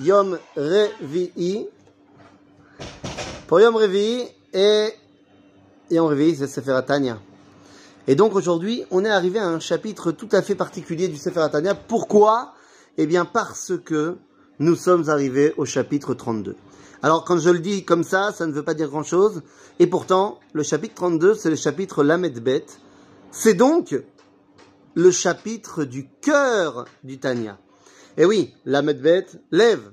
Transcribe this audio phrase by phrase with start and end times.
[0.00, 1.66] Yom Revi'i.
[3.46, 4.94] Pour Yom Revi'i et
[5.90, 7.18] Yom Revi'i, c'est Sefer Atania.
[8.06, 11.40] Et donc aujourd'hui, on est arrivé à un chapitre tout à fait particulier du Sefer
[11.40, 11.74] Atania.
[11.74, 12.54] Pourquoi?
[12.96, 14.16] Eh bien parce que
[14.58, 16.56] nous sommes arrivés au chapitre 32.
[17.02, 19.42] Alors quand je le dis comme ça, ça ne veut pas dire grand-chose.
[19.78, 22.66] Et pourtant, le chapitre 32, c'est le chapitre Lamed Bet.
[23.30, 23.94] C'est donc
[24.94, 27.58] le chapitre du cœur du Tania.
[28.19, 29.91] Et oui, Lamed Bet, lève.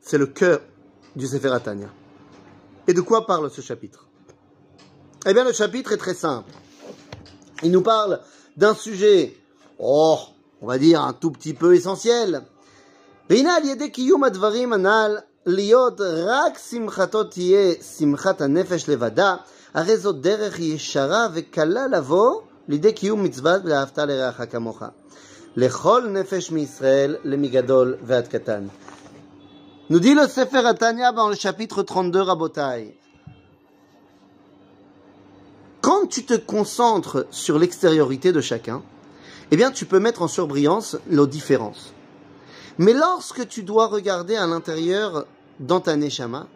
[0.00, 0.60] C'est le cœur
[1.16, 1.88] du Sefer Tania.
[2.86, 4.06] Et de quoi parle ce chapitre
[5.26, 6.50] Eh bien, le chapitre est très simple.
[7.62, 8.20] Il nous parle
[8.56, 9.36] d'un sujet,
[9.78, 10.18] oh,
[10.60, 12.42] on va dire un tout petit peu essentiel.
[13.30, 19.36] Rina yede kiyum advarim anal להיות רק שמחתו תהיה שמחת הנפש לבדה,
[19.74, 24.82] הרי זו דרך ישרה וקלה לבוא לידי קיום מצוות ואהבת לרעך כמוך.
[27.25, 27.97] Migadol.
[29.89, 32.95] Nous dit le Sefer Atania dans le chapitre 32 Rabotai.
[35.81, 38.83] Quand tu te concentres sur l'extériorité de chacun,
[39.49, 41.93] eh bien tu peux mettre en surbrillance nos différences.
[42.77, 45.25] Mais lorsque tu dois regarder à l'intérieur
[45.59, 46.47] dans ta neshama,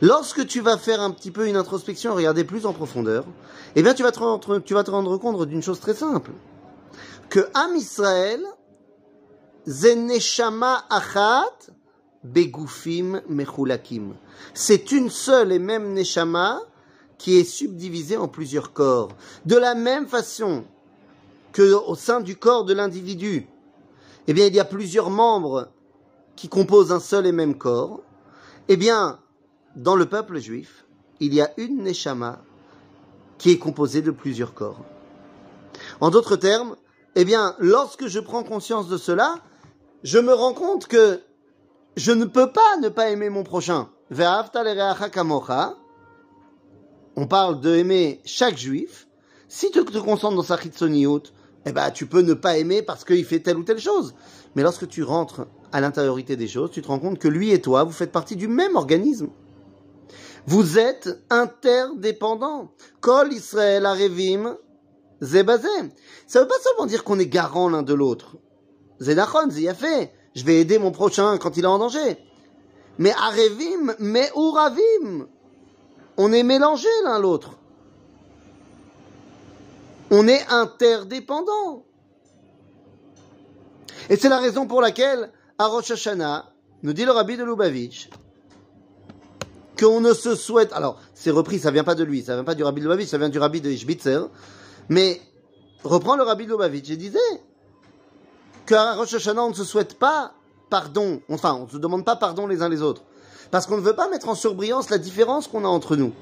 [0.00, 3.24] lorsque tu vas faire un petit peu une introspection, regarder plus en profondeur,
[3.74, 6.30] eh bien tu vas te rendre compte d'une chose très simple.
[7.32, 8.44] Que Am Israël,
[9.66, 11.70] Zeneshama Achat,
[12.22, 14.12] Begufim Mechulakim.
[14.52, 16.60] C'est une seule et même Neshama
[17.16, 19.16] qui est subdivisée en plusieurs corps.
[19.46, 20.64] De la même façon
[21.52, 23.46] que au sein du corps de l'individu,
[24.26, 25.70] eh bien, il y a plusieurs membres
[26.36, 28.02] qui composent un seul et même corps.
[28.68, 29.20] Eh bien,
[29.74, 30.84] dans le peuple juif,
[31.18, 32.42] il y a une neshama
[33.38, 34.84] qui est composée de plusieurs corps.
[36.02, 36.76] En d'autres termes,
[37.14, 39.36] eh bien, lorsque je prends conscience de cela,
[40.02, 41.20] je me rends compte que
[41.96, 43.90] je ne peux pas ne pas aimer mon prochain.
[47.16, 49.08] On parle de aimer chaque juif.
[49.48, 51.22] Si tu te concentres dans sa chitsoniot,
[51.66, 54.14] eh ben, tu peux ne pas aimer parce qu'il fait telle ou telle chose.
[54.54, 57.60] Mais lorsque tu rentres à l'intériorité des choses, tu te rends compte que lui et
[57.60, 59.28] toi, vous faites partie du même organisme.
[60.46, 62.72] Vous êtes interdépendants.
[63.00, 64.56] Kol Israël Arevim
[65.22, 65.68] Zebazé.
[66.26, 68.36] Ça veut pas seulement dire qu'on est garant l'un de l'autre.
[69.00, 70.12] Zedachon, fait.
[70.34, 72.18] Je vais aider mon prochain quand il est en danger.
[72.98, 75.26] Mais Arevim, mais Uravim.
[76.16, 77.58] On est mélangés l'un l'autre.
[80.10, 81.84] On est interdépendants.
[84.10, 88.10] Et c'est la raison pour laquelle, à Rosh Hashanah, nous dit le rabbi de Lubavitch,
[89.78, 90.72] qu'on ne se souhaite.
[90.72, 93.08] Alors, c'est repris, ça vient pas de lui, ça vient pas du rabbi de Lubavitch,
[93.08, 94.20] ça vient du rabbi de Ishbitzer.
[94.88, 95.20] Mais,
[95.84, 97.18] reprend le rabbi Lubavitch et disait
[98.66, 100.32] qu'à Rosh Hashanah, on ne se souhaite pas
[100.70, 101.20] pardon.
[101.28, 103.02] Enfin, on ne se demande pas pardon les uns les autres.
[103.50, 106.12] Parce qu'on ne veut pas mettre en surbrillance la différence qu'on a entre nous.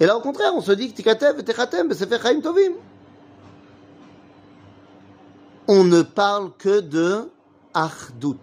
[0.00, 2.74] Et là, au contraire, on se dit que Techatem, c'est fait Tovim.
[5.66, 7.28] On ne parle que de
[7.74, 8.38] Achdout.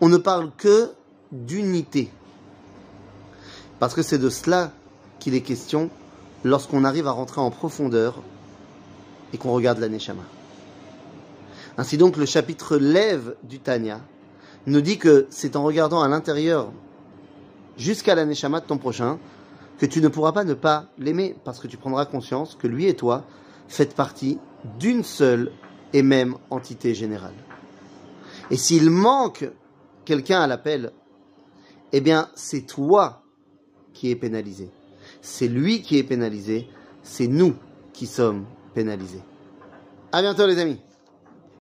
[0.00, 0.90] On ne parle que
[1.30, 2.10] d'unité.
[3.78, 4.72] Parce que c'est de cela
[5.20, 5.90] qu'il est question
[6.44, 8.22] lorsqu'on arrive à rentrer en profondeur
[9.32, 10.22] et qu'on regarde la Neshama.
[11.76, 14.00] Ainsi donc, le chapitre lève du Tanya
[14.66, 16.72] nous dit que c'est en regardant à l'intérieur
[17.76, 19.18] jusqu'à la Neshama de ton prochain
[19.78, 22.86] que tu ne pourras pas ne pas l'aimer parce que tu prendras conscience que lui
[22.86, 23.24] et toi
[23.68, 24.38] faites partie
[24.78, 25.52] d'une seule
[25.92, 27.34] et même entité générale.
[28.50, 29.48] Et s'il manque
[30.04, 30.92] quelqu'un à l'appel,
[31.92, 33.22] eh bien, c'est toi
[33.92, 34.70] qui es pénalisé.
[35.20, 36.68] C'est lui qui est pénalisé.
[37.02, 37.54] C'est nous
[37.92, 39.22] qui sommes pénalisés.
[40.12, 40.80] À bientôt, les amis.